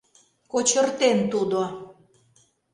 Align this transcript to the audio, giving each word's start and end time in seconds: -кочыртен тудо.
-кочыртен 0.51 1.19
тудо. 1.31 1.61